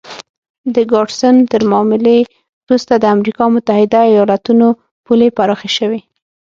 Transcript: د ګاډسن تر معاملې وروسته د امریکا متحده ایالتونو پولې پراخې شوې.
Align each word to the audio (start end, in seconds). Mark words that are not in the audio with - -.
د 0.75 0.77
ګاډسن 0.91 1.35
تر 1.51 1.61
معاملې 1.71 2.19
وروسته 2.65 2.93
د 2.97 3.05
امریکا 3.15 3.45
متحده 3.55 3.99
ایالتونو 4.11 4.67
پولې 5.05 5.27
پراخې 5.37 5.69
شوې. 5.77 6.01